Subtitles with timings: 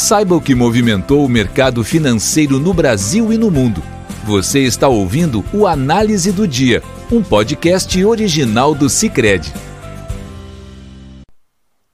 [0.00, 3.82] Saiba o que movimentou o mercado financeiro no Brasil e no mundo.
[4.24, 9.52] Você está ouvindo o Análise do Dia, um podcast original do Cicred.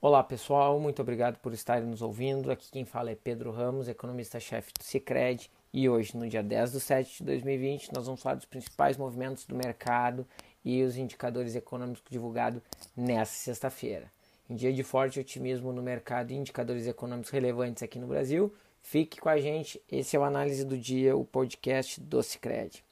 [0.00, 2.52] Olá pessoal, muito obrigado por estarem nos ouvindo.
[2.52, 5.50] Aqui quem fala é Pedro Ramos, economista-chefe do Cicred.
[5.74, 9.44] E hoje, no dia 10 de 7 de 2020, nós vamos falar dos principais movimentos
[9.44, 10.24] do mercado
[10.64, 12.62] e os indicadores econômicos divulgados
[12.96, 14.06] nesta sexta-feira.
[14.50, 19.20] Em dia de forte otimismo no mercado e indicadores econômicos relevantes aqui no Brasil, fique
[19.20, 19.78] com a gente.
[19.90, 22.82] Esse é o Análise do Dia, o podcast do Cicred.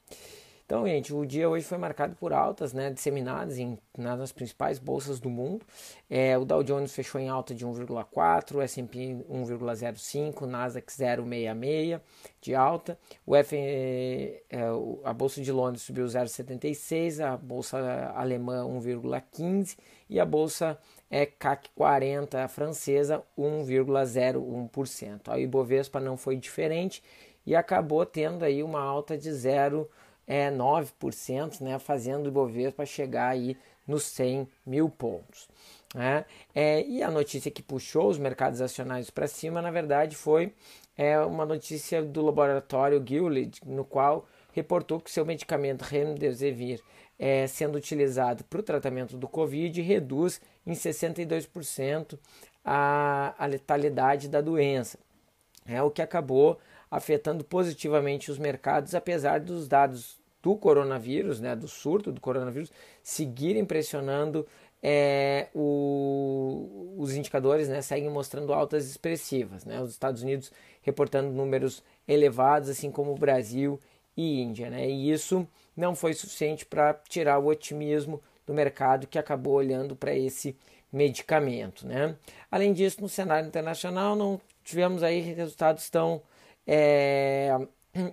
[0.67, 5.17] Então, gente, o dia hoje foi marcado por altas né, disseminadas em, nas principais bolsas
[5.17, 5.65] do mundo.
[6.09, 12.01] É, o Dow Jones fechou em alta de 1,4, o S&P 1,05, o Nasdaq 0,66
[12.41, 12.99] de alta.
[13.25, 14.43] O F, é,
[15.05, 19.77] a Bolsa de Londres subiu 0,76, a Bolsa Alemã 1,15
[20.09, 20.77] e a Bolsa
[21.09, 25.29] é CAC 40 francesa 1,01%.
[25.29, 27.01] A Ibovespa não foi diferente
[27.45, 29.87] e acabou tendo aí uma alta de 0,9%,
[30.27, 35.47] é, 9%, né, fazendo o Ibovespa chegar aí nos 100 mil pontos.
[35.95, 36.25] Né?
[36.53, 40.53] É, e a notícia que puxou os mercados acionários para cima, na verdade, foi
[40.97, 46.81] é, uma notícia do laboratório Gilead, no qual reportou que seu medicamento Remdesivir
[47.17, 52.19] é, sendo utilizado para o tratamento do Covid reduz em 62%
[52.63, 54.99] a, a letalidade da doença.
[55.65, 61.67] É o que acabou afetando positivamente os mercados, apesar dos dados do coronavírus, né, do
[61.67, 62.71] surto do coronavírus,
[63.03, 64.47] seguirem pressionando
[64.81, 69.65] é, o, os indicadores né, seguem mostrando altas expressivas.
[69.65, 70.51] Né, os Estados Unidos
[70.81, 73.79] reportando números elevados, assim como o Brasil
[74.15, 74.69] e Índia.
[74.69, 79.95] Né, e isso não foi suficiente para tirar o otimismo do mercado que acabou olhando
[79.95, 80.55] para esse
[80.91, 81.85] medicamento.
[81.85, 82.15] Né?
[82.49, 86.21] Além disso, no cenário internacional, não tivemos aí resultados tão.
[86.67, 87.57] É,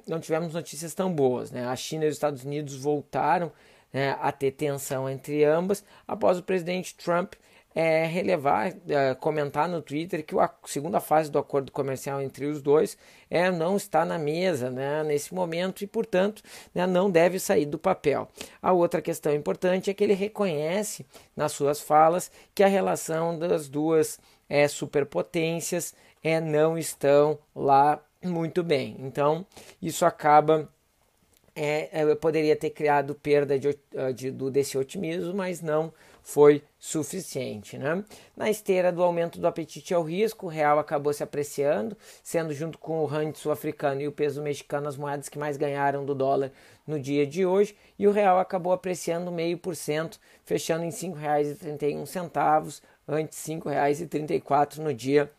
[0.06, 1.50] não tivemos notícias tão boas.
[1.50, 1.66] Né?
[1.66, 3.52] A China e os Estados Unidos voltaram
[3.92, 7.34] né, a ter tensão entre ambas após o presidente Trump
[7.74, 12.62] é, relevar, é, comentar no Twitter que a segunda fase do acordo comercial entre os
[12.62, 12.96] dois
[13.28, 16.40] é, não está na mesa né, nesse momento e, portanto,
[16.72, 18.28] né, não deve sair do papel.
[18.62, 21.04] A outra questão importante é que ele reconhece
[21.36, 28.62] nas suas falas que a relação das duas é, superpotências é, não estão lá muito
[28.62, 28.96] bem.
[29.00, 29.46] Então,
[29.80, 30.68] isso acaba
[31.54, 33.78] é, é poderia ter criado perda de,
[34.14, 35.92] de, desse otimismo, mas não
[36.22, 37.76] foi suficiente.
[37.76, 38.02] Né?
[38.36, 42.78] Na esteira do aumento do apetite ao risco, o real acabou se apreciando, sendo junto
[42.78, 46.50] com o rand sul-africano e o peso mexicano as moedas que mais ganharam do dólar
[46.86, 50.96] no dia de hoje, e o real acabou apreciando meio por cento, fechando em R$
[50.96, 55.30] 5,31, antes R$ 5,34 no dia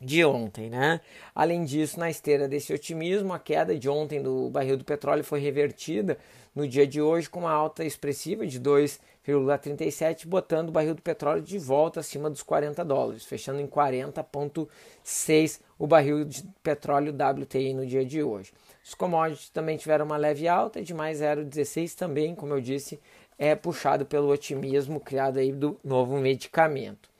[0.00, 1.00] de ontem, né?
[1.34, 5.40] Além disso, na esteira desse otimismo, a queda de ontem do barril do petróleo foi
[5.40, 6.18] revertida
[6.54, 11.42] no dia de hoje com uma alta expressiva de 2,37, botando o barril do petróleo
[11.42, 17.86] de volta acima dos 40 dólares, fechando em 40,6 o barril de petróleo WTI no
[17.86, 18.52] dia de hoje.
[18.84, 23.00] Os commodities também tiveram uma leve alta de mais 0,16 também, como eu disse,
[23.38, 27.10] é puxado pelo otimismo criado aí do novo medicamento.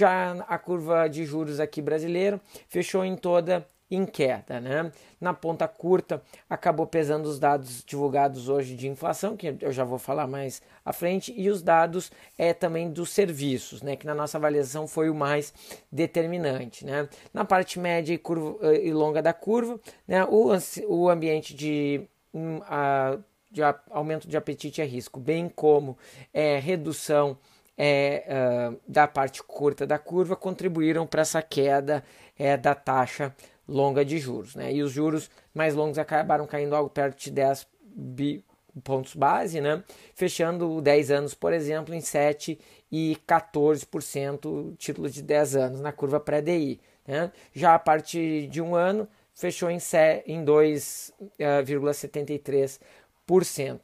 [0.00, 4.58] Já a curva de juros aqui brasileiro fechou em toda em queda.
[4.58, 4.90] Né?
[5.20, 9.98] Na ponta curta, acabou pesando os dados divulgados hoje de inflação, que eu já vou
[9.98, 13.94] falar mais à frente, e os dados é, também dos serviços, né?
[13.94, 15.52] que na nossa avaliação foi o mais
[15.92, 16.86] determinante.
[16.86, 17.06] Né?
[17.34, 19.78] Na parte média e, curva, eh, e longa da curva,
[20.08, 20.24] né?
[20.24, 20.50] o,
[20.88, 22.00] o ambiente de,
[22.32, 23.18] um, a,
[23.50, 25.98] de aumento de apetite a risco, bem como
[26.32, 27.36] é, redução
[27.82, 32.04] é, uh, da parte curta da curva contribuíram para essa queda
[32.38, 33.34] é, da taxa
[33.66, 34.54] longa de juros.
[34.54, 34.74] Né?
[34.74, 38.44] E os juros mais longos acabaram caindo algo perto de 10 bi,
[38.84, 39.82] pontos base, né?
[40.14, 42.60] fechando 10 anos, por exemplo, em 7
[42.92, 46.78] e 14% títulos de 10 anos na curva pré-DI.
[47.06, 47.32] Né?
[47.54, 52.78] Já a parte de um ano fechou em 2,73%.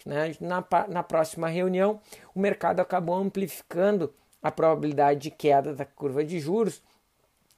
[0.07, 0.35] Né?
[0.41, 2.01] Na, na próxima reunião,
[2.35, 4.13] o mercado acabou amplificando
[4.43, 6.83] a probabilidade de queda da curva de juros,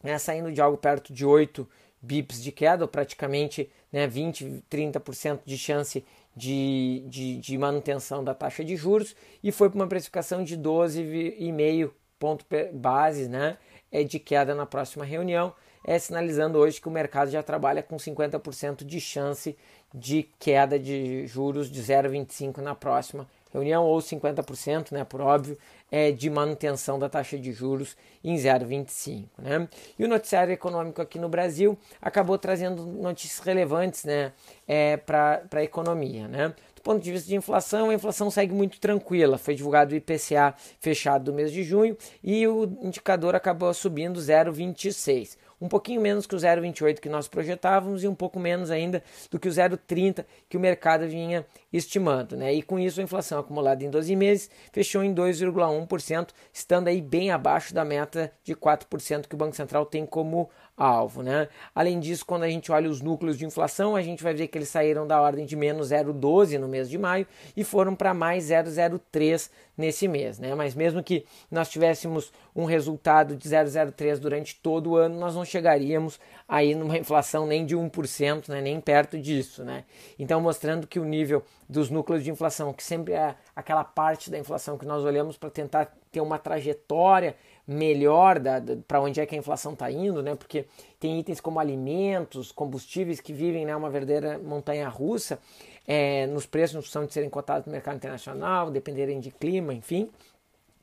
[0.02, 0.18] né?
[0.18, 1.68] saindo de algo perto de 8
[2.00, 6.04] bips de queda, ou praticamente né, 20, 30% de chance
[6.36, 11.90] de, de, de, manutenção da taxa de juros, e foi para uma precificação de 12,5
[12.18, 13.56] ponto base né,
[13.90, 15.54] é de queda na próxima reunião,
[15.84, 19.56] é sinalizando hoje que o mercado já trabalha com 50% de chance
[19.94, 25.56] de queda de juros de 0,25 na próxima reunião ou 50%, né, por óbvio,
[25.90, 29.24] é, de manutenção da taxa de juros em 0,25.
[29.38, 29.68] Né?
[29.98, 34.32] E o noticiário econômico aqui no Brasil acabou trazendo notícias relevantes né,
[34.66, 36.28] é, para a economia.
[36.28, 36.54] Né?
[36.74, 39.38] Do ponto de vista de inflação, a inflação segue muito tranquila.
[39.38, 45.36] Foi divulgado o IPCA fechado do mês de junho e o indicador acabou subindo 0,26
[45.60, 49.38] um pouquinho menos que o 0,28 que nós projetávamos e um pouco menos ainda do
[49.38, 52.36] que o 0,30 que o mercado vinha estimando.
[52.36, 52.54] Né?
[52.54, 57.30] E com isso a inflação acumulada em 12 meses fechou em 2,1%, estando aí bem
[57.30, 61.22] abaixo da meta de 4% que o Banco Central tem como alvo.
[61.22, 61.48] Né?
[61.74, 64.56] Além disso, quando a gente olha os núcleos de inflação, a gente vai ver que
[64.56, 67.26] eles saíram da ordem de menos 0,12 no mês de maio
[67.56, 70.38] e foram para mais 0,03 nesse mês.
[70.38, 70.54] Né?
[70.54, 75.44] Mas mesmo que nós tivéssemos um resultado de 0,03 durante todo o ano, nós não
[75.44, 78.60] chegaríamos aí numa inflação nem de 1%, né?
[78.60, 79.64] nem perto disso.
[79.64, 79.84] Né?
[80.18, 84.38] Então, mostrando que o nível dos núcleos de inflação, que sempre é aquela parte da
[84.38, 87.36] inflação que nós olhamos para tentar ter uma trajetória
[87.68, 90.34] melhor da, da para onde é que a inflação está indo, né?
[90.34, 90.64] Porque
[90.98, 95.38] tem itens como alimentos, combustíveis que vivem né, uma verdadeira montanha russa
[95.86, 100.08] é, nos preços, precisam de serem cotados no mercado internacional, dependerem de clima, enfim.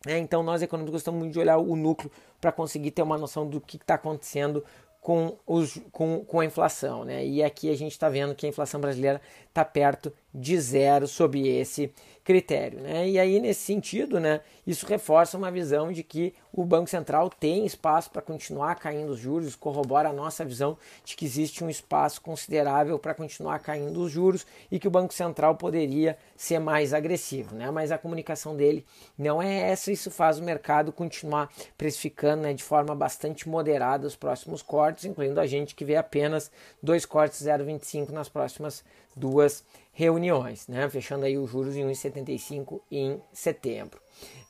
[0.06, 3.48] É, então nós economistas gostamos muito de olhar o núcleo para conseguir ter uma noção
[3.48, 4.64] do que está acontecendo
[5.02, 7.04] com, os, com, com a inflação.
[7.04, 7.26] Né?
[7.26, 9.20] E aqui a gente está vendo que a inflação brasileira
[9.56, 11.94] está perto de zero sob esse
[12.26, 12.82] critério.
[12.82, 13.08] Né?
[13.08, 17.66] E aí, nesse sentido, né, isso reforça uma visão de que o Banco Central tem
[17.66, 20.76] espaço para continuar caindo os juros, corrobora a nossa visão
[21.06, 25.14] de que existe um espaço considerável para continuar caindo os juros e que o Banco
[25.14, 27.56] Central poderia ser mais agressivo.
[27.56, 27.70] Né?
[27.70, 28.84] Mas a comunicação dele
[29.18, 34.16] não é essa, isso faz o mercado continuar precificando né, de forma bastante moderada os
[34.16, 38.84] próximos cortes, incluindo a gente que vê apenas dois cortes 0,25 nas próximas
[39.16, 39.64] duas
[39.94, 40.90] reuniões, né?
[40.90, 44.00] fechando aí os juros em 1,75 em setembro.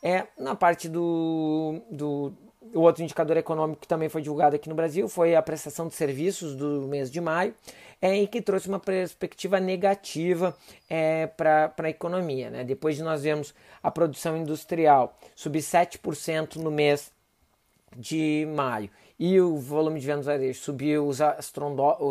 [0.01, 2.33] É, na parte do, do
[2.73, 6.55] outro indicador econômico que também foi divulgado aqui no Brasil foi a prestação de serviços
[6.55, 7.53] do mês de maio,
[8.01, 10.55] é, e que trouxe uma perspectiva negativa
[10.89, 12.49] é, para a economia.
[12.49, 12.63] Né?
[12.63, 17.11] Depois de nós vermos a produção industrial subir 7% no mês
[17.95, 21.13] de maio e o volume de vendas varejo subiu o,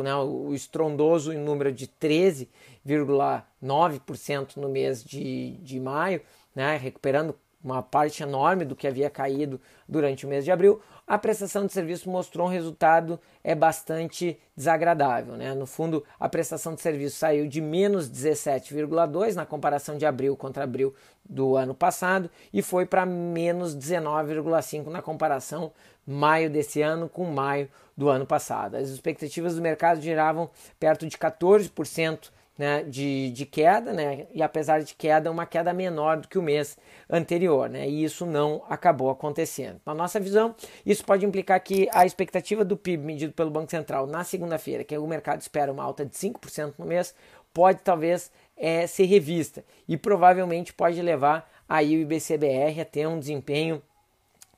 [0.02, 6.20] né, o estrondoso em número de 13,9% no mês de, de maio,
[6.54, 9.58] né, recuperando uma parte enorme do que havia caído
[9.88, 15.34] durante o mês de abril, a prestação de serviço mostrou um resultado é bastante desagradável.
[15.36, 15.54] Né?
[15.54, 20.64] No fundo, a prestação de serviço saiu de menos 17,2 na comparação de abril contra
[20.64, 20.94] abril
[21.28, 25.72] do ano passado e foi para menos 19,5 na comparação
[26.06, 28.76] maio desse ano com maio do ano passado.
[28.76, 34.82] As expectativas do mercado giravam perto de 14% né, de, de queda, né, e apesar
[34.82, 36.78] de queda, uma queda menor do que o mês
[37.10, 39.80] anterior, né, e isso não acabou acontecendo.
[39.84, 40.54] Na nossa visão,
[40.86, 44.96] isso pode implicar que a expectativa do PIB medido pelo Banco Central na segunda-feira, que
[44.96, 47.14] o mercado espera uma alta de 5% no mês,
[47.52, 53.18] pode talvez é, ser revista e provavelmente pode levar aí o IBCBR a ter um
[53.18, 53.82] desempenho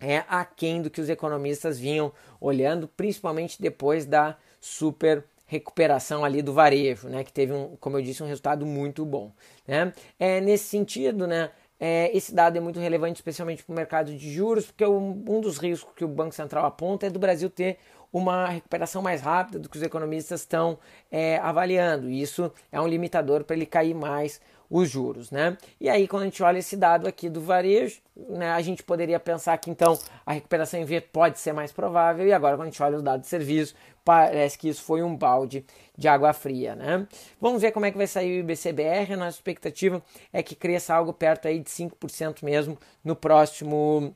[0.01, 6.53] é aquém do que os economistas vinham olhando, principalmente depois da super recuperação ali do
[6.53, 9.33] varejo, né, que teve, um, como eu disse, um resultado muito bom.
[9.67, 9.93] Né?
[10.19, 14.33] É, nesse sentido, né, é, esse dado é muito relevante, especialmente para o mercado de
[14.33, 17.79] juros, porque um, um dos riscos que o Banco Central aponta é do Brasil ter
[18.13, 20.79] uma recuperação mais rápida do que os economistas estão
[21.11, 22.09] é, avaliando.
[22.09, 25.57] Isso é um limitador para ele cair mais os juros, né?
[25.81, 29.21] E aí, quando a gente olha esse dado aqui do varejo, né, a gente poderia
[29.21, 32.71] pensar que então a recuperação em V pode ser mais provável, e agora, quando a
[32.71, 35.65] gente olha os dados de serviço, parece que isso foi um balde
[35.97, 37.07] de água fria, né?
[37.41, 40.95] Vamos ver como é que vai sair o IBCBR, a nossa expectativa é que cresça
[40.95, 44.15] algo perto aí de 5% mesmo no próximo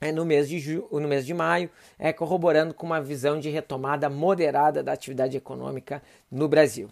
[0.00, 3.50] é, no, mês de ju, no mês de maio, é, corroborando com uma visão de
[3.50, 6.88] retomada moderada da atividade econômica no Brasil.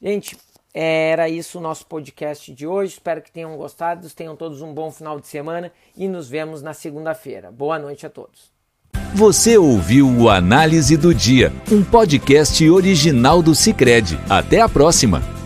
[0.00, 0.38] Gente,
[0.80, 2.92] era isso o nosso podcast de hoje.
[2.92, 4.08] Espero que tenham gostado.
[4.10, 7.50] Tenham todos um bom final de semana e nos vemos na segunda-feira.
[7.50, 8.52] Boa noite a todos.
[9.14, 14.16] Você ouviu o Análise do Dia, um podcast original do Cicred.
[14.28, 15.37] Até a próxima.